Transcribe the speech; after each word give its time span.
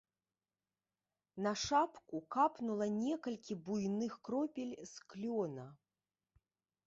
На 1.47 1.51
шапку 1.63 2.21
капнула 2.37 2.87
некалькі 3.03 3.53
буйных 3.67 4.13
кропель 4.29 4.71
з 4.93 5.09
клёна. 5.13 5.65